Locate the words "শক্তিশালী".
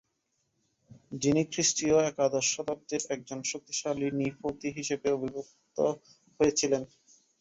3.51-4.07